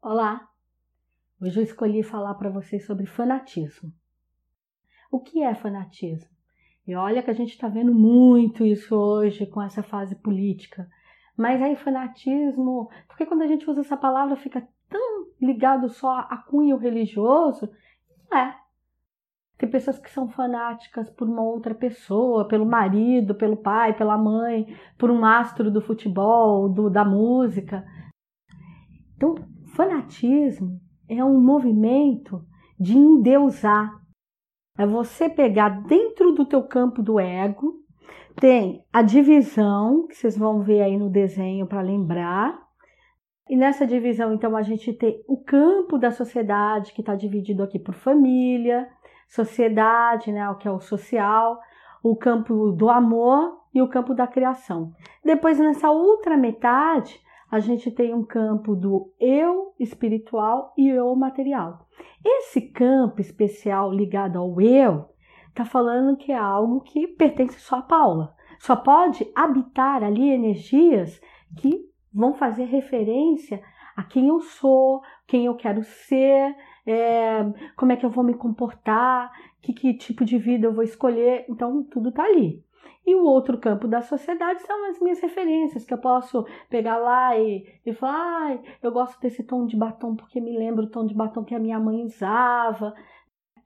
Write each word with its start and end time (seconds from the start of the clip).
Olá! 0.00 0.48
Hoje 1.42 1.58
eu 1.58 1.64
escolhi 1.64 2.04
falar 2.04 2.34
para 2.34 2.48
vocês 2.50 2.86
sobre 2.86 3.04
fanatismo. 3.04 3.92
O 5.10 5.18
que 5.18 5.42
é 5.42 5.52
fanatismo? 5.56 6.30
E 6.86 6.94
olha 6.94 7.20
que 7.20 7.30
a 7.30 7.34
gente 7.34 7.50
está 7.50 7.66
vendo 7.68 7.92
muito 7.92 8.64
isso 8.64 8.94
hoje 8.94 9.44
com 9.44 9.60
essa 9.60 9.82
fase 9.82 10.14
política. 10.14 10.88
Mas 11.36 11.60
aí 11.60 11.74
fanatismo, 11.74 12.88
porque 13.08 13.26
quando 13.26 13.42
a 13.42 13.48
gente 13.48 13.68
usa 13.68 13.80
essa 13.80 13.96
palavra 13.96 14.36
fica 14.36 14.66
tão 14.88 15.26
ligado 15.42 15.88
só 15.88 16.20
a 16.30 16.36
cunho 16.48 16.76
religioso? 16.76 17.68
É. 18.32 18.54
Tem 19.58 19.68
pessoas 19.68 19.98
que 19.98 20.10
são 20.12 20.28
fanáticas 20.28 21.10
por 21.10 21.28
uma 21.28 21.42
outra 21.42 21.74
pessoa, 21.74 22.46
pelo 22.46 22.64
marido, 22.64 23.34
pelo 23.34 23.56
pai, 23.56 23.96
pela 23.96 24.16
mãe, 24.16 24.78
por 24.96 25.10
um 25.10 25.24
astro 25.24 25.72
do 25.72 25.82
futebol, 25.82 26.68
do, 26.68 26.88
da 26.88 27.04
música. 27.04 27.84
Então, 29.16 29.34
Fanatismo 29.78 30.80
é 31.08 31.24
um 31.24 31.40
movimento 31.40 32.44
de 32.80 32.98
endeusar. 32.98 33.88
É 34.76 34.84
você 34.84 35.28
pegar 35.28 35.68
dentro 35.68 36.32
do 36.32 36.44
teu 36.44 36.64
campo 36.64 37.00
do 37.00 37.20
ego, 37.20 37.76
tem 38.34 38.84
a 38.92 39.02
divisão, 39.02 40.08
que 40.08 40.16
vocês 40.16 40.36
vão 40.36 40.62
ver 40.62 40.82
aí 40.82 40.98
no 40.98 41.08
desenho 41.08 41.64
para 41.64 41.80
lembrar. 41.80 42.60
E 43.48 43.54
nessa 43.54 43.86
divisão, 43.86 44.34
então, 44.34 44.56
a 44.56 44.62
gente 44.62 44.92
tem 44.92 45.22
o 45.28 45.36
campo 45.44 45.96
da 45.96 46.10
sociedade, 46.10 46.92
que 46.92 47.00
está 47.00 47.14
dividido 47.14 47.62
aqui 47.62 47.78
por 47.78 47.94
família, 47.94 48.88
sociedade, 49.28 50.32
né, 50.32 50.50
o 50.50 50.56
que 50.56 50.66
é 50.66 50.72
o 50.72 50.80
social, 50.80 51.56
o 52.02 52.16
campo 52.16 52.72
do 52.72 52.90
amor 52.90 53.60
e 53.72 53.80
o 53.80 53.88
campo 53.88 54.12
da 54.12 54.26
criação. 54.26 54.90
Depois, 55.24 55.56
nessa 55.56 55.88
outra 55.88 56.36
metade, 56.36 57.20
a 57.50 57.60
gente 57.60 57.90
tem 57.90 58.14
um 58.14 58.24
campo 58.24 58.76
do 58.76 59.12
eu 59.18 59.74
espiritual 59.78 60.72
e 60.76 60.88
eu 60.88 61.14
material. 61.16 61.86
Esse 62.24 62.60
campo 62.60 63.20
especial 63.20 63.92
ligado 63.92 64.38
ao 64.38 64.60
eu 64.60 65.08
está 65.48 65.64
falando 65.64 66.16
que 66.16 66.30
é 66.30 66.36
algo 66.36 66.80
que 66.80 67.06
pertence 67.06 67.58
só 67.60 67.76
a 67.76 67.82
Paula. 67.82 68.34
Só 68.58 68.76
pode 68.76 69.30
habitar 69.34 70.02
ali 70.02 70.30
energias 70.30 71.20
que 71.56 71.88
vão 72.12 72.34
fazer 72.34 72.64
referência 72.64 73.62
a 73.96 74.02
quem 74.02 74.28
eu 74.28 74.40
sou, 74.40 75.02
quem 75.26 75.46
eu 75.46 75.54
quero 75.54 75.82
ser, 75.82 76.54
é, 76.86 77.44
como 77.76 77.92
é 77.92 77.96
que 77.96 78.06
eu 78.06 78.10
vou 78.10 78.24
me 78.24 78.34
comportar, 78.34 79.32
que, 79.60 79.72
que 79.72 79.94
tipo 79.94 80.24
de 80.24 80.38
vida 80.38 80.66
eu 80.66 80.72
vou 80.72 80.84
escolher. 80.84 81.44
Então, 81.48 81.82
tudo 81.84 82.10
está 82.10 82.24
ali. 82.24 82.62
E 83.06 83.14
o 83.14 83.24
outro 83.24 83.58
campo 83.58 83.88
da 83.88 84.02
sociedade 84.02 84.60
são 84.62 84.90
as 84.90 85.00
minhas 85.00 85.20
referências, 85.20 85.84
que 85.84 85.94
eu 85.94 85.98
posso 85.98 86.44
pegar 86.68 86.98
lá 86.98 87.38
e, 87.38 87.64
e 87.84 87.94
falar, 87.94 88.52
ah, 88.52 88.58
eu 88.82 88.92
gosto 88.92 89.18
desse 89.20 89.42
tom 89.42 89.64
de 89.64 89.76
batom 89.76 90.14
porque 90.14 90.40
me 90.40 90.56
lembra 90.56 90.84
o 90.84 90.90
tom 90.90 91.06
de 91.06 91.14
batom 91.14 91.44
que 91.44 91.54
a 91.54 91.58
minha 91.58 91.80
mãe 91.80 92.04
usava, 92.04 92.94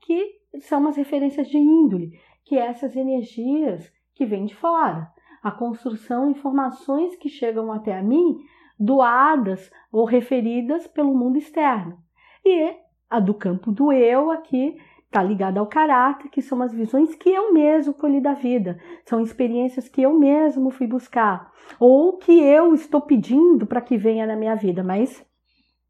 que 0.01 0.41
são 0.61 0.81
umas 0.81 0.97
referências 0.97 1.49
de 1.49 1.59
índole, 1.59 2.13
que 2.45 2.57
é 2.57 2.67
essas 2.67 2.95
energias 2.95 3.93
que 4.15 4.27
vêm 4.27 4.45
de 4.45 4.55
fora. 4.55 5.11
A 5.43 5.51
construção, 5.51 6.31
informações 6.31 7.17
que 7.17 7.29
chegam 7.29 7.73
até 7.73 7.99
a 7.99 8.03
mim 8.03 8.39
doadas 8.79 9.71
ou 9.91 10.05
referidas 10.05 10.87
pelo 10.87 11.15
mundo 11.15 11.39
externo. 11.39 11.99
E 12.45 12.75
a 13.09 13.21
do 13.21 13.35
campo 13.35 13.71
do 13.71 13.93
eu 13.93 14.31
aqui 14.31 14.77
está 15.13 15.23
ligada 15.23 15.61
ao 15.61 15.67
caráter, 15.67 16.31
que 16.31 16.41
são 16.41 16.63
as 16.63 16.73
visões 16.73 17.15
que 17.15 17.29
eu 17.29 17.53
mesmo 17.53 17.93
colhi 17.93 18.19
da 18.19 18.33
vida, 18.33 18.81
são 19.05 19.21
experiências 19.21 19.87
que 19.87 20.01
eu 20.01 20.19
mesmo 20.19 20.71
fui 20.71 20.87
buscar, 20.87 21.53
ou 21.79 22.17
que 22.17 22.33
eu 22.33 22.73
estou 22.73 23.03
pedindo 23.03 23.67
para 23.67 23.83
que 23.83 23.99
venha 23.99 24.27
na 24.27 24.35
minha 24.35 24.55
vida, 24.55 24.83
mas 24.83 25.23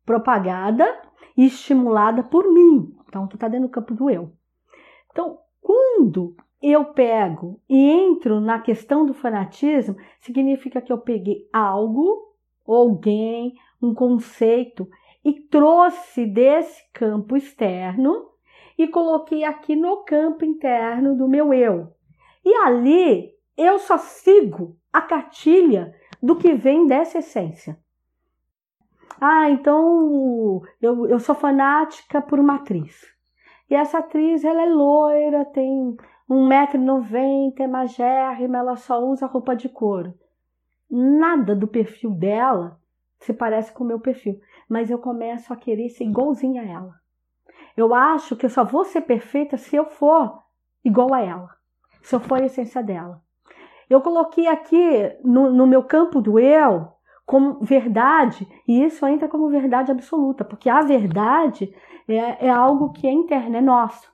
propagada 0.04 0.84
e 1.36 1.46
estimulada 1.46 2.24
por 2.24 2.52
mim. 2.52 2.92
Então, 3.08 3.28
tu 3.28 3.36
está 3.36 3.46
dentro 3.46 3.68
do 3.68 3.72
campo 3.72 3.94
do 3.94 4.10
eu. 4.10 4.32
Então, 5.12 5.38
quando 5.60 6.34
eu 6.60 6.86
pego 6.86 7.60
e 7.68 7.78
entro 7.78 8.40
na 8.40 8.58
questão 8.58 9.06
do 9.06 9.14
fanatismo, 9.14 9.96
significa 10.18 10.80
que 10.80 10.92
eu 10.92 10.98
peguei 10.98 11.48
algo, 11.52 12.34
alguém, 12.66 13.54
um 13.80 13.94
conceito 13.94 14.88
e 15.24 15.32
trouxe 15.32 16.26
desse 16.26 16.82
campo 16.92 17.36
externo 17.36 18.31
e 18.78 18.88
coloquei 18.88 19.44
aqui 19.44 19.76
no 19.76 20.04
campo 20.04 20.44
interno 20.44 21.16
do 21.16 21.28
meu 21.28 21.52
eu. 21.52 21.92
E 22.44 22.54
ali 22.54 23.32
eu 23.56 23.78
só 23.78 23.98
sigo 23.98 24.76
a 24.92 25.00
cartilha 25.00 25.94
do 26.22 26.36
que 26.36 26.52
vem 26.52 26.86
dessa 26.86 27.18
essência. 27.18 27.78
Ah, 29.20 29.50
então 29.50 30.62
eu, 30.80 31.06
eu 31.06 31.18
sou 31.20 31.34
fanática 31.34 32.20
por 32.20 32.40
uma 32.40 32.56
atriz. 32.56 33.06
E 33.70 33.74
essa 33.74 33.98
atriz, 33.98 34.44
ela 34.44 34.62
é 34.62 34.66
loira, 34.66 35.44
tem 35.44 35.96
1,90m, 36.28 37.60
é 37.60 37.66
magérrima, 37.66 38.58
ela 38.58 38.76
só 38.76 39.02
usa 39.02 39.26
roupa 39.26 39.54
de 39.54 39.68
couro. 39.68 40.14
Nada 40.90 41.54
do 41.54 41.66
perfil 41.66 42.10
dela 42.10 42.78
se 43.18 43.32
parece 43.32 43.72
com 43.72 43.84
o 43.84 43.86
meu 43.86 44.00
perfil, 44.00 44.40
mas 44.68 44.90
eu 44.90 44.98
começo 44.98 45.52
a 45.52 45.56
querer 45.56 45.88
ser 45.88 46.04
igualzinha 46.04 46.62
a 46.62 46.66
ela. 46.66 47.01
Eu 47.76 47.94
acho 47.94 48.36
que 48.36 48.46
eu 48.46 48.50
só 48.50 48.64
vou 48.64 48.84
ser 48.84 49.02
perfeita 49.02 49.56
se 49.56 49.76
eu 49.76 49.86
for 49.86 50.42
igual 50.84 51.14
a 51.14 51.20
ela, 51.20 51.50
se 52.02 52.14
eu 52.14 52.20
for 52.20 52.40
a 52.40 52.44
essência 52.44 52.82
dela. 52.82 53.22
Eu 53.88 54.00
coloquei 54.00 54.46
aqui 54.46 55.12
no, 55.24 55.52
no 55.52 55.66
meu 55.66 55.82
campo 55.82 56.20
do 56.20 56.38
eu 56.38 56.88
como 57.24 57.60
verdade, 57.60 58.46
e 58.66 58.84
isso 58.84 59.06
entra 59.06 59.28
como 59.28 59.48
verdade 59.48 59.90
absoluta, 59.90 60.44
porque 60.44 60.68
a 60.68 60.82
verdade 60.82 61.74
é, 62.08 62.46
é 62.46 62.50
algo 62.50 62.92
que 62.92 63.06
é 63.06 63.12
interno, 63.12 63.56
é 63.56 63.60
nosso. 63.60 64.12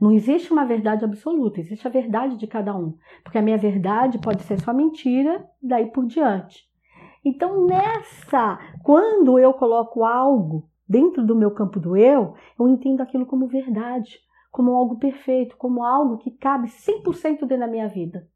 Não 0.00 0.12
existe 0.12 0.52
uma 0.52 0.64
verdade 0.64 1.04
absoluta, 1.04 1.60
existe 1.60 1.86
a 1.86 1.90
verdade 1.90 2.36
de 2.36 2.46
cada 2.46 2.74
um, 2.74 2.96
porque 3.22 3.38
a 3.38 3.42
minha 3.42 3.58
verdade 3.58 4.18
pode 4.18 4.42
ser 4.42 4.60
só 4.60 4.72
mentira, 4.72 5.44
daí 5.62 5.86
por 5.86 6.06
diante. 6.06 6.68
Então, 7.24 7.66
nessa, 7.66 8.58
quando 8.82 9.38
eu 9.38 9.52
coloco 9.52 10.04
algo 10.04 10.69
dentro 10.90 11.24
do 11.24 11.36
meu 11.36 11.52
campo 11.52 11.78
do 11.78 11.96
eu, 11.96 12.34
eu 12.58 12.68
entendo 12.68 13.00
aquilo 13.00 13.24
como 13.24 13.46
verdade, 13.46 14.18
como 14.50 14.72
algo 14.72 14.98
perfeito, 14.98 15.56
como 15.56 15.84
algo 15.84 16.18
que 16.18 16.32
cabe 16.32 16.66
100% 16.66 17.22
dentro 17.22 17.58
da 17.60 17.68
minha 17.68 17.86
vida. 17.86 18.28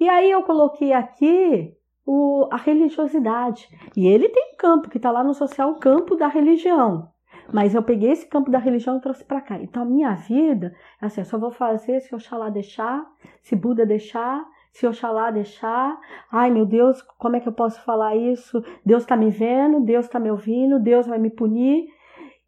E 0.00 0.08
aí 0.08 0.30
eu 0.30 0.42
coloquei 0.44 0.94
aqui 0.94 1.76
o, 2.06 2.48
a 2.50 2.56
religiosidade. 2.56 3.68
E 3.94 4.06
ele 4.06 4.30
tem 4.30 4.54
um 4.54 4.56
campo 4.56 4.88
que 4.88 4.96
está 4.96 5.10
lá 5.10 5.22
no 5.22 5.34
social, 5.34 5.72
o 5.72 5.78
campo 5.78 6.16
da 6.16 6.26
religião. 6.26 7.12
Mas 7.52 7.74
eu 7.74 7.82
peguei 7.82 8.12
esse 8.12 8.26
campo 8.26 8.50
da 8.50 8.58
religião 8.58 8.96
e 8.96 9.00
trouxe 9.02 9.22
para 9.22 9.42
cá. 9.42 9.60
Então 9.60 9.82
a 9.82 9.86
minha 9.86 10.14
vida, 10.14 10.74
assim, 10.98 11.20
eu 11.20 11.26
só 11.26 11.38
vou 11.38 11.50
fazer 11.50 12.00
se 12.00 12.14
Oxalá 12.14 12.48
deixar, 12.48 13.04
se 13.42 13.54
Buda 13.54 13.84
deixar, 13.84 14.42
se 14.78 14.86
Oxalá 14.86 15.32
deixar, 15.32 15.98
ai 16.30 16.52
meu 16.52 16.64
Deus, 16.64 17.02
como 17.18 17.34
é 17.34 17.40
que 17.40 17.48
eu 17.48 17.52
posso 17.52 17.82
falar 17.82 18.14
isso? 18.14 18.62
Deus 18.86 19.02
está 19.02 19.16
me 19.16 19.28
vendo, 19.28 19.80
Deus 19.80 20.06
está 20.06 20.20
me 20.20 20.30
ouvindo, 20.30 20.78
Deus 20.78 21.04
vai 21.04 21.18
me 21.18 21.30
punir. 21.30 21.88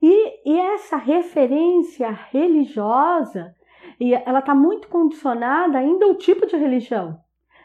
E, 0.00 0.48
e 0.48 0.56
essa 0.56 0.96
referência 0.96 2.08
religiosa, 2.30 3.52
e 3.98 4.14
ela 4.14 4.38
está 4.38 4.54
muito 4.54 4.86
condicionada 4.86 5.76
ainda 5.78 6.06
ao 6.06 6.14
tipo 6.14 6.46
de 6.46 6.56
religião. 6.56 7.18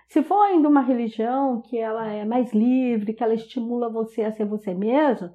Se 0.08 0.24
for 0.24 0.42
ainda 0.42 0.68
uma 0.68 0.82
religião 0.82 1.62
que 1.62 1.78
ela 1.78 2.08
é 2.08 2.26
mais 2.26 2.52
livre, 2.52 3.14
que 3.14 3.24
ela 3.24 3.36
estimula 3.36 3.88
você 3.88 4.24
a 4.24 4.32
ser 4.32 4.46
você 4.46 4.74
mesmo, 4.74 5.30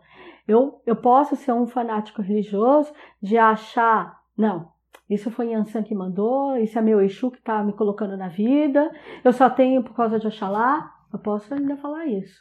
eu, 0.48 0.82
eu 0.84 0.96
posso 0.96 1.36
ser 1.36 1.52
um 1.52 1.68
fanático 1.68 2.20
religioso 2.20 2.92
de 3.22 3.38
achar, 3.38 4.18
não, 4.36 4.72
isso 5.10 5.28
foi 5.28 5.48
Yansan 5.48 5.82
que 5.82 5.92
mandou, 5.92 6.56
isso 6.56 6.78
é 6.78 6.82
meu 6.82 7.00
Exu 7.00 7.32
que 7.32 7.38
está 7.38 7.64
me 7.64 7.72
colocando 7.72 8.16
na 8.16 8.28
vida, 8.28 8.92
eu 9.24 9.32
só 9.32 9.50
tenho 9.50 9.82
por 9.82 9.92
causa 9.92 10.20
de 10.20 10.26
Oxalá. 10.28 10.94
Eu 11.12 11.18
posso 11.18 11.52
ainda 11.52 11.76
falar 11.76 12.06
isso. 12.06 12.40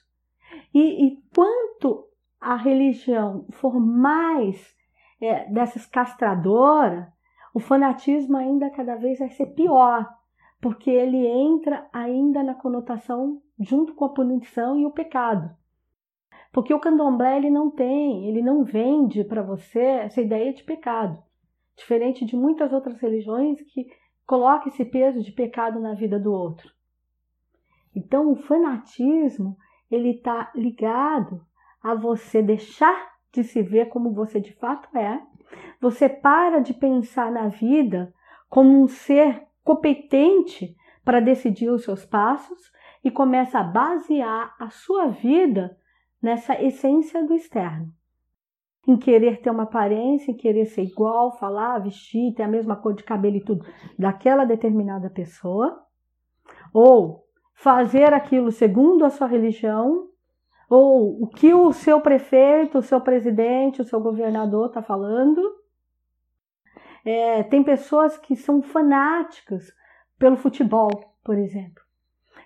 E, 0.71 1.07
e 1.07 1.23
quanto 1.33 2.05
a 2.39 2.55
religião 2.55 3.47
for 3.49 3.79
mais 3.79 4.63
é, 5.19 5.51
dessas 5.51 5.87
castradoras, 5.87 7.07
o 7.55 7.59
fanatismo 7.59 8.37
ainda 8.37 8.69
cada 8.69 8.95
vez 8.95 9.17
vai 9.17 9.29
ser 9.31 9.47
pior, 9.47 10.07
porque 10.61 10.91
ele 10.91 11.25
entra 11.25 11.89
ainda 11.91 12.43
na 12.43 12.53
conotação 12.53 13.41
junto 13.59 13.95
com 13.95 14.05
a 14.05 14.13
punição 14.13 14.77
e 14.77 14.85
o 14.85 14.91
pecado. 14.91 15.49
Porque 16.51 16.71
o 16.71 16.79
candomblé 16.79 17.37
ele 17.37 17.49
não 17.49 17.71
tem, 17.71 18.27
ele 18.27 18.43
não 18.43 18.63
vende 18.63 19.23
para 19.23 19.41
você 19.41 19.79
essa 19.79 20.21
ideia 20.21 20.53
de 20.53 20.63
pecado 20.63 21.23
diferente 21.79 22.25
de 22.25 22.35
muitas 22.35 22.71
outras 22.71 22.99
religiões 22.99 23.59
que 23.61 23.87
coloca 24.25 24.69
esse 24.69 24.85
peso 24.85 25.21
de 25.21 25.31
pecado 25.31 25.79
na 25.79 25.95
vida 25.95 26.19
do 26.19 26.31
outro. 26.31 26.71
Então, 27.95 28.31
o 28.31 28.35
fanatismo 28.35 29.57
ele 29.89 30.11
está 30.11 30.51
ligado 30.55 31.43
a 31.81 31.95
você 31.95 32.41
deixar 32.41 33.09
de 33.31 33.43
se 33.43 33.61
ver 33.61 33.89
como 33.89 34.13
você 34.13 34.39
de 34.39 34.53
fato 34.53 34.95
é. 34.95 35.19
Você 35.81 36.07
para 36.07 36.59
de 36.59 36.73
pensar 36.73 37.31
na 37.31 37.47
vida 37.47 38.13
como 38.47 38.81
um 38.81 38.87
ser 38.87 39.47
competente 39.63 40.75
para 41.03 41.19
decidir 41.19 41.69
os 41.69 41.83
seus 41.83 42.05
passos 42.05 42.71
e 43.03 43.09
começa 43.09 43.59
a 43.59 43.63
basear 43.63 44.55
a 44.59 44.69
sua 44.69 45.07
vida 45.07 45.77
nessa 46.21 46.61
essência 46.61 47.25
do 47.25 47.33
externo. 47.33 47.91
Em 48.87 48.97
querer 48.97 49.41
ter 49.41 49.49
uma 49.49 49.63
aparência, 49.63 50.31
em 50.31 50.37
querer 50.37 50.65
ser 50.65 50.83
igual, 50.83 51.37
falar, 51.37 51.79
vestir, 51.79 52.33
ter 52.33 52.43
a 52.43 52.47
mesma 52.47 52.75
cor 52.75 52.93
de 52.93 53.03
cabelo 53.03 53.35
e 53.35 53.43
tudo 53.43 53.65
daquela 53.97 54.45
determinada 54.45 55.09
pessoa, 55.09 55.83
ou 56.73 57.25
fazer 57.53 58.13
aquilo 58.13 58.51
segundo 58.51 59.05
a 59.05 59.09
sua 59.09 59.27
religião, 59.27 60.07
ou 60.69 61.23
o 61.23 61.27
que 61.27 61.53
o 61.53 61.73
seu 61.73 61.99
prefeito, 61.99 62.77
o 62.77 62.81
seu 62.81 63.01
presidente, 63.01 63.81
o 63.81 63.85
seu 63.85 63.99
governador 63.99 64.67
está 64.67 64.81
falando. 64.81 65.41
É, 67.03 67.43
tem 67.43 67.63
pessoas 67.63 68.17
que 68.17 68.35
são 68.35 68.61
fanáticas 68.61 69.73
pelo 70.17 70.37
futebol, 70.37 70.89
por 71.23 71.37
exemplo. 71.37 71.88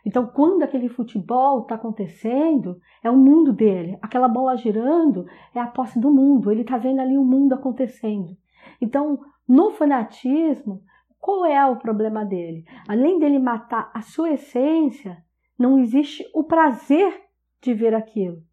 Então, 0.06 0.28
quando 0.28 0.64
aquele 0.64 0.90
futebol 0.90 1.62
está 1.62 1.76
acontecendo, 1.76 2.80
é 3.02 3.10
o 3.10 3.16
mundo 3.16 3.54
dele. 3.54 3.98
Aquela 4.02 4.28
bola 4.28 4.58
girando 4.58 5.26
é 5.56 5.60
a 5.60 5.68
posse 5.68 6.00
do 6.00 6.12
mundo. 6.12 6.52
Ele 6.52 6.62
está 6.62 6.78
vendo 6.78 7.00
ali 7.00 7.18
o 7.18 7.24
mundo 7.24 7.54
acontecendo. 7.54 8.36
Então, 8.82 9.20
no 9.48 9.72
fanatismo, 9.72 10.84
qual 11.20 11.46
é 11.46 11.66
o 11.66 11.78
problema 11.78 12.26
dele? 12.26 12.66
Além 12.88 13.18
dele 13.18 13.40
matar 13.40 13.90
a 13.94 14.02
sua 14.02 14.32
essência, 14.32 15.24
não 15.58 15.80
existe 15.80 16.30
o 16.34 16.44
prazer 16.44 17.22
de 17.62 17.74
ver 17.74 17.94
aquilo. 17.94 18.44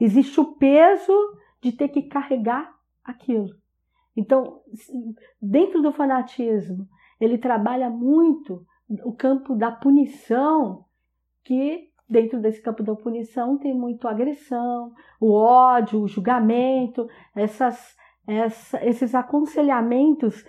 Existe 0.00 0.40
o 0.40 0.54
peso 0.54 1.12
de 1.60 1.72
ter 1.72 1.88
que 1.88 2.04
carregar 2.04 2.74
aquilo. 3.04 3.54
Então, 4.16 4.62
dentro 5.40 5.82
do 5.82 5.92
fanatismo, 5.92 6.88
ele 7.20 7.36
trabalha 7.36 7.90
muito 7.90 8.64
o 8.88 9.12
campo 9.12 9.54
da 9.54 9.70
punição, 9.70 10.84
que 11.44 11.90
dentro 12.08 12.40
desse 12.40 12.62
campo 12.62 12.82
da 12.82 12.94
punição 12.94 13.58
tem 13.58 13.74
muito 13.74 14.06
agressão, 14.06 14.92
o 15.20 15.32
ódio, 15.32 16.00
o 16.00 16.08
julgamento, 16.08 17.08
essas, 17.34 17.96
essa, 18.26 18.84
esses 18.84 19.14
aconselhamentos 19.14 20.44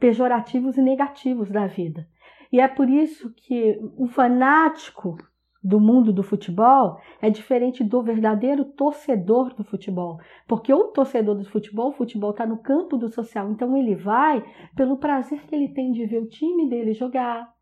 pejorativos 0.00 0.76
e 0.76 0.82
negativos 0.82 1.50
da 1.50 1.66
vida. 1.66 2.08
E 2.50 2.60
é 2.60 2.66
por 2.66 2.88
isso 2.88 3.32
que 3.34 3.78
o 3.96 4.06
fanático 4.06 5.16
do 5.62 5.80
mundo 5.80 6.12
do 6.12 6.22
futebol 6.22 6.98
é 7.20 7.28
diferente 7.28 7.84
do 7.84 8.02
verdadeiro 8.02 8.64
torcedor 8.64 9.54
do 9.54 9.64
futebol. 9.64 10.18
Porque 10.46 10.72
o 10.72 10.84
torcedor 10.88 11.36
do 11.36 11.44
futebol, 11.44 11.90
o 11.90 11.92
futebol 11.92 12.30
está 12.30 12.46
no 12.46 12.58
campo 12.58 12.96
do 12.96 13.08
social, 13.08 13.50
então 13.50 13.76
ele 13.76 13.94
vai 13.94 14.42
pelo 14.74 14.96
prazer 14.96 15.42
que 15.46 15.54
ele 15.54 15.68
tem 15.68 15.92
de 15.92 16.06
ver 16.06 16.22
o 16.22 16.28
time 16.28 16.68
dele 16.68 16.94
jogar, 16.94 17.52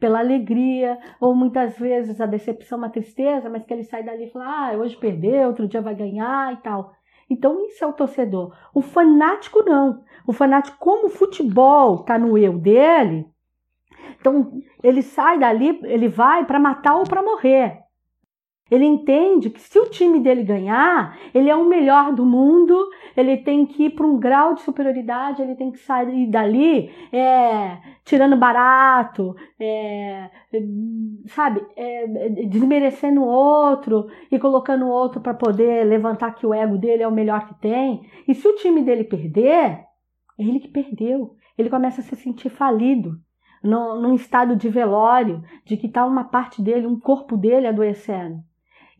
pela 0.00 0.18
alegria, 0.18 0.98
ou 1.20 1.34
muitas 1.34 1.78
vezes 1.78 2.20
a 2.20 2.26
decepção, 2.26 2.78
uma 2.78 2.90
tristeza, 2.90 3.48
mas 3.48 3.64
que 3.64 3.72
ele 3.72 3.84
sai 3.84 4.02
dali 4.02 4.24
e 4.24 4.30
fala: 4.30 4.46
ah, 4.46 4.76
hoje 4.76 4.96
perdeu, 4.96 5.48
outro 5.48 5.68
dia 5.68 5.80
vai 5.80 5.94
ganhar 5.94 6.52
e 6.52 6.56
tal. 6.58 6.92
Então, 7.28 7.64
isso 7.66 7.82
é 7.82 7.86
o 7.86 7.92
torcedor. 7.92 8.54
O 8.74 8.82
fanático 8.82 9.62
não. 9.62 10.02
O 10.26 10.32
fanático, 10.32 10.76
como 10.78 11.06
o 11.06 11.10
futebol 11.10 12.00
está 12.00 12.18
no 12.18 12.36
eu 12.36 12.58
dele, 12.58 13.26
então 14.20 14.52
ele 14.82 15.02
sai 15.02 15.38
dali, 15.38 15.80
ele 15.84 16.08
vai 16.08 16.44
para 16.44 16.58
matar 16.58 16.96
ou 16.96 17.04
para 17.04 17.22
morrer. 17.22 17.83
Ele 18.70 18.86
entende 18.86 19.50
que 19.50 19.60
se 19.60 19.78
o 19.78 19.90
time 19.90 20.18
dele 20.20 20.42
ganhar, 20.42 21.18
ele 21.34 21.50
é 21.50 21.54
o 21.54 21.68
melhor 21.68 22.14
do 22.14 22.24
mundo, 22.24 22.88
ele 23.14 23.36
tem 23.36 23.66
que 23.66 23.84
ir 23.84 23.90
para 23.90 24.06
um 24.06 24.18
grau 24.18 24.54
de 24.54 24.62
superioridade, 24.62 25.42
ele 25.42 25.54
tem 25.54 25.70
que 25.70 25.78
sair 25.78 26.26
dali 26.26 26.90
é, 27.12 27.78
tirando 28.04 28.38
barato, 28.38 29.36
é, 29.60 30.30
sabe, 31.26 31.64
é, 31.76 32.06
desmerecendo 32.46 33.20
o 33.20 33.28
outro 33.28 34.06
e 34.30 34.38
colocando 34.38 34.86
o 34.86 34.90
outro 34.90 35.20
para 35.20 35.34
poder 35.34 35.84
levantar 35.84 36.34
que 36.34 36.46
o 36.46 36.54
ego 36.54 36.78
dele 36.78 37.02
é 37.02 37.08
o 37.08 37.12
melhor 37.12 37.46
que 37.46 37.54
tem. 37.60 38.08
E 38.26 38.34
se 38.34 38.48
o 38.48 38.56
time 38.56 38.82
dele 38.82 39.04
perder, 39.04 39.84
é 40.38 40.42
ele 40.42 40.58
que 40.58 40.68
perdeu. 40.68 41.36
Ele 41.56 41.68
começa 41.68 42.00
a 42.00 42.04
se 42.04 42.16
sentir 42.16 42.48
falido 42.48 43.20
no, 43.62 44.00
num 44.00 44.14
estado 44.14 44.56
de 44.56 44.70
velório, 44.70 45.42
de 45.66 45.76
que 45.76 45.86
está 45.86 46.06
uma 46.06 46.24
parte 46.24 46.62
dele, 46.62 46.86
um 46.86 46.98
corpo 46.98 47.36
dele 47.36 47.66
adoecendo. 47.66 48.42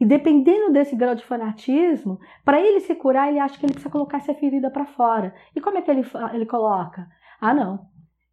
E 0.01 0.05
dependendo 0.05 0.73
desse 0.73 0.97
grau 0.97 1.15
de 1.15 1.25
fanatismo, 1.25 2.19
para 2.45 2.61
ele 2.61 2.81
se 2.81 2.95
curar, 2.95 3.29
ele 3.29 3.39
acha 3.39 3.59
que 3.59 3.65
ele 3.65 3.73
precisa 3.73 3.93
colocar 3.93 4.19
essa 4.19 4.35
ferida 4.35 4.71
para 4.71 4.87
fora. 4.87 5.35
E 5.55 5.61
como 5.61 5.79
é 5.79 5.83
que 5.83 5.91
ele, 5.91 6.05
ele 6.33 6.47
coloca? 6.47 7.07
Ah, 7.41 7.55
não, 7.55 7.87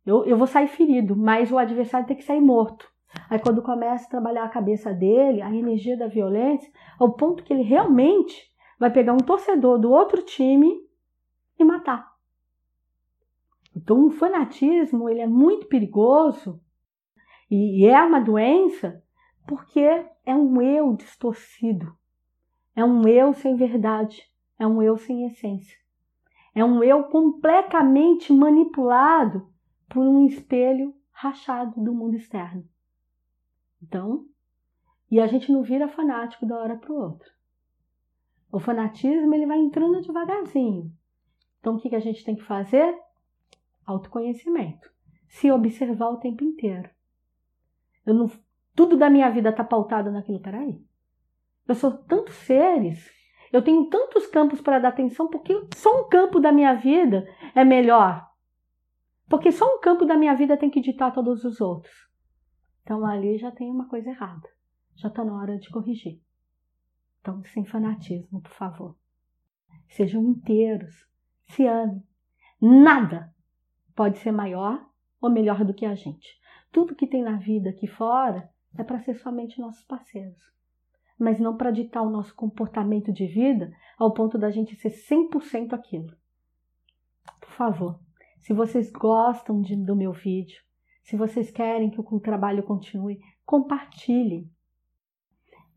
eu, 0.05 0.25
eu 0.25 0.37
vou 0.37 0.47
sair 0.47 0.67
ferido, 0.67 1.15
mas 1.15 1.51
o 1.51 1.57
adversário 1.57 2.07
tem 2.07 2.17
que 2.17 2.23
sair 2.23 2.41
morto. 2.41 2.89
Aí 3.29 3.39
quando 3.39 3.61
começa 3.61 4.05
a 4.05 4.09
trabalhar 4.09 4.43
a 4.43 4.49
cabeça 4.49 4.93
dele, 4.93 5.41
a 5.41 5.53
energia 5.53 5.97
da 5.97 6.07
violência, 6.07 6.71
ao 6.99 7.13
ponto 7.13 7.43
que 7.43 7.53
ele 7.53 7.63
realmente 7.63 8.49
vai 8.79 8.89
pegar 8.89 9.13
um 9.13 9.17
torcedor 9.17 9.77
do 9.77 9.91
outro 9.91 10.23
time 10.23 10.71
e 11.59 11.63
matar. 11.63 12.11
Então, 13.75 14.07
o 14.07 14.11
fanatismo 14.11 15.09
ele 15.09 15.21
é 15.21 15.27
muito 15.27 15.67
perigoso 15.67 16.59
e 17.49 17.85
é 17.85 18.01
uma 18.01 18.19
doença 18.19 19.03
porque 19.45 20.05
é 20.25 20.35
um 20.35 20.61
eu 20.61 20.93
distorcido, 20.95 21.95
é 22.75 22.83
um 22.83 23.07
eu 23.07 23.33
sem 23.33 23.55
verdade, 23.55 24.21
é 24.57 24.65
um 24.65 24.81
eu 24.81 24.97
sem 24.97 25.25
essência, 25.25 25.77
é 26.53 26.63
um 26.63 26.83
eu 26.83 27.05
completamente 27.05 28.31
manipulado 28.31 29.51
por 29.89 30.05
um 30.05 30.25
espelho 30.25 30.93
rachado 31.11 31.81
do 31.81 31.93
mundo 31.93 32.15
externo. 32.15 32.67
Então, 33.81 34.25
e 35.09 35.19
a 35.19 35.27
gente 35.27 35.51
não 35.51 35.63
vira 35.63 35.87
fanático 35.89 36.45
da 36.45 36.57
hora 36.57 36.77
para 36.77 36.91
o 36.91 37.01
outro. 37.01 37.29
O 38.51 38.59
fanatismo 38.59 39.33
ele 39.33 39.45
vai 39.45 39.57
entrando 39.57 40.01
devagarzinho. 40.01 40.91
Então, 41.59 41.75
o 41.75 41.79
que, 41.79 41.89
que 41.89 41.95
a 41.95 41.99
gente 41.99 42.23
tem 42.23 42.35
que 42.35 42.43
fazer? 42.43 42.97
autoconhecimento. 43.85 44.89
Se 45.27 45.51
observar 45.51 46.09
o 46.09 46.17
tempo 46.17 46.43
inteiro. 46.43 46.89
Eu 48.05 48.13
não, 48.13 48.31
tudo 48.81 48.97
da 48.97 49.11
minha 49.11 49.29
vida 49.29 49.49
está 49.49 49.63
pautado 49.63 50.11
naquilo. 50.11 50.39
Peraí. 50.39 50.83
Eu 51.67 51.75
sou 51.75 51.91
tantos 51.91 52.33
seres, 52.33 53.11
eu 53.53 53.61
tenho 53.61 53.85
tantos 53.91 54.25
campos 54.25 54.59
para 54.59 54.79
dar 54.79 54.89
atenção, 54.89 55.29
porque 55.29 55.53
só 55.75 56.01
um 56.01 56.09
campo 56.09 56.39
da 56.39 56.51
minha 56.51 56.73
vida 56.73 57.27
é 57.53 57.63
melhor. 57.63 58.27
Porque 59.29 59.51
só 59.51 59.65
um 59.75 59.79
campo 59.79 60.03
da 60.03 60.17
minha 60.17 60.33
vida 60.33 60.57
tem 60.57 60.71
que 60.71 60.81
ditar 60.81 61.13
todos 61.13 61.45
os 61.45 61.61
outros. 61.61 61.93
Então 62.81 63.05
ali 63.05 63.37
já 63.37 63.51
tem 63.51 63.69
uma 63.69 63.87
coisa 63.87 64.09
errada. 64.09 64.49
Já 64.95 65.09
está 65.09 65.23
na 65.23 65.37
hora 65.37 65.59
de 65.59 65.69
corrigir. 65.69 66.19
Então, 67.19 67.43
sem 67.45 67.63
fanatismo, 67.63 68.41
por 68.41 68.51
favor. 68.51 68.95
Sejam 69.89 70.23
inteiros. 70.23 71.07
Se 71.49 71.67
amem. 71.67 72.03
Nada 72.59 73.31
pode 73.95 74.17
ser 74.17 74.31
maior 74.31 74.83
ou 75.21 75.29
melhor 75.29 75.63
do 75.63 75.73
que 75.73 75.85
a 75.85 75.93
gente. 75.93 76.41
Tudo 76.71 76.95
que 76.95 77.05
tem 77.05 77.21
na 77.21 77.37
vida 77.37 77.69
aqui 77.69 77.85
fora 77.85 78.50
é 78.77 78.83
para 78.83 78.99
ser 78.99 79.15
somente 79.15 79.59
nossos 79.59 79.83
parceiros, 79.83 80.41
mas 81.17 81.39
não 81.39 81.57
para 81.57 81.71
ditar 81.71 82.01
o 82.01 82.09
nosso 82.09 82.33
comportamento 82.35 83.11
de 83.11 83.27
vida 83.27 83.71
ao 83.97 84.13
ponto 84.13 84.37
da 84.37 84.49
gente 84.49 84.75
ser 84.75 84.89
100% 84.89 85.73
aquilo. 85.73 86.15
Por 87.39 87.49
favor, 87.51 87.99
se 88.39 88.53
vocês 88.53 88.91
gostam 88.91 89.61
de, 89.61 89.75
do 89.75 89.95
meu 89.95 90.11
vídeo, 90.13 90.61
se 91.03 91.15
vocês 91.15 91.51
querem 91.51 91.89
que 91.89 91.99
o 91.99 92.19
trabalho 92.19 92.63
continue, 92.63 93.19
compartilhem. 93.45 94.49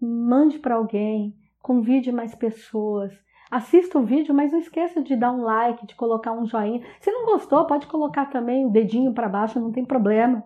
Mande 0.00 0.58
para 0.58 0.76
alguém, 0.76 1.36
convide 1.60 2.12
mais 2.12 2.34
pessoas, 2.34 3.12
Assista 3.54 4.00
o 4.00 4.04
vídeo, 4.04 4.34
mas 4.34 4.50
não 4.50 4.58
esqueça 4.58 5.00
de 5.00 5.14
dar 5.14 5.30
um 5.32 5.42
like, 5.42 5.86
de 5.86 5.94
colocar 5.94 6.32
um 6.32 6.44
joinha. 6.44 6.82
Se 6.98 7.12
não 7.12 7.24
gostou, 7.24 7.64
pode 7.66 7.86
colocar 7.86 8.26
também 8.26 8.66
o 8.66 8.70
dedinho 8.70 9.14
para 9.14 9.28
baixo, 9.28 9.60
não 9.60 9.70
tem 9.70 9.84
problema. 9.84 10.42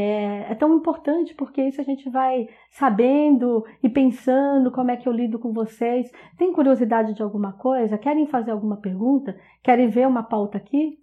É, 0.00 0.52
é, 0.52 0.54
tão 0.54 0.76
importante 0.76 1.34
porque 1.34 1.60
isso 1.60 1.80
a 1.80 1.84
gente 1.84 2.08
vai 2.08 2.48
sabendo 2.70 3.64
e 3.82 3.88
pensando 3.88 4.70
como 4.70 4.92
é 4.92 4.96
que 4.96 5.08
eu 5.08 5.12
lido 5.12 5.40
com 5.40 5.52
vocês. 5.52 6.08
Tem 6.36 6.52
curiosidade 6.52 7.14
de 7.14 7.22
alguma 7.22 7.54
coisa? 7.54 7.98
Querem 7.98 8.24
fazer 8.28 8.52
alguma 8.52 8.76
pergunta? 8.76 9.36
Querem 9.60 9.88
ver 9.88 10.06
uma 10.06 10.22
pauta 10.22 10.56
aqui? 10.56 11.00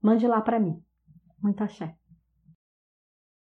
Mande 0.00 0.24
lá 0.28 0.40
para 0.40 0.60
mim. 0.60 0.80
Muita 1.42 1.64
axé. 1.64 1.99